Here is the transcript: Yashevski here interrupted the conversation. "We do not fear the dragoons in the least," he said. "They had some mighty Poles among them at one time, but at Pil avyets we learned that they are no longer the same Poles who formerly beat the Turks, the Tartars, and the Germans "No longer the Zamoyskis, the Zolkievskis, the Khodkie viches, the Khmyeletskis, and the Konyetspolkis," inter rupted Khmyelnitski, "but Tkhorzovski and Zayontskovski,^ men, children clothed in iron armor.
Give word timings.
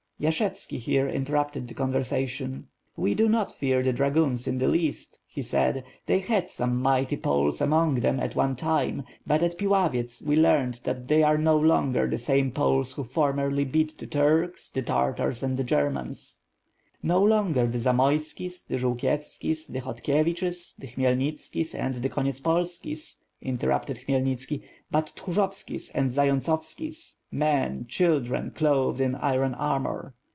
Yashevski 0.23 0.77
here 0.77 1.09
interrupted 1.09 1.67
the 1.67 1.73
conversation. 1.73 2.67
"We 2.95 3.15
do 3.15 3.27
not 3.27 3.51
fear 3.51 3.81
the 3.81 3.91
dragoons 3.91 4.45
in 4.47 4.59
the 4.59 4.67
least," 4.67 5.17
he 5.25 5.41
said. 5.41 5.83
"They 6.05 6.19
had 6.19 6.47
some 6.47 6.79
mighty 6.79 7.17
Poles 7.17 7.59
among 7.59 8.01
them 8.01 8.19
at 8.19 8.35
one 8.35 8.55
time, 8.55 9.03
but 9.25 9.41
at 9.41 9.57
Pil 9.57 9.71
avyets 9.71 10.21
we 10.21 10.35
learned 10.35 10.81
that 10.83 11.07
they 11.07 11.23
are 11.23 11.39
no 11.39 11.57
longer 11.57 12.07
the 12.07 12.19
same 12.19 12.51
Poles 12.51 12.91
who 12.91 13.03
formerly 13.03 13.65
beat 13.65 13.97
the 13.97 14.05
Turks, 14.05 14.69
the 14.69 14.83
Tartars, 14.83 15.41
and 15.41 15.57
the 15.57 15.63
Germans 15.63 16.43
"No 17.01 17.23
longer 17.23 17.65
the 17.65 17.79
Zamoyskis, 17.79 18.67
the 18.67 18.77
Zolkievskis, 18.77 19.73
the 19.73 19.81
Khodkie 19.81 20.23
viches, 20.23 20.75
the 20.77 20.85
Khmyeletskis, 20.89 21.73
and 21.73 21.95
the 21.95 22.09
Konyetspolkis," 22.09 23.15
inter 23.43 23.69
rupted 23.69 23.97
Khmyelnitski, 24.05 24.61
"but 24.91 25.11
Tkhorzovski 25.15 25.89
and 25.95 26.11
Zayontskovski,^ 26.11 27.15
men, 27.31 27.85
children 27.87 28.51
clothed 28.51 29.01
in 29.01 29.15
iron 29.15 29.55
armor. 29.55 30.13